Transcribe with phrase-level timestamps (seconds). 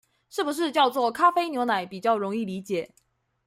[0.31, 2.95] 是不是叫做「咖啡牛奶」比較容易理解